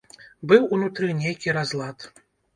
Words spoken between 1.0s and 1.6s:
нейкі